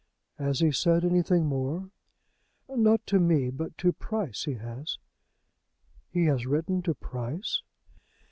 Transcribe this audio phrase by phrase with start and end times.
[0.39, 1.91] "Has he said anything more?"
[2.67, 4.97] "Not to me; but to Price he has."
[6.09, 7.61] "He has written to Price?"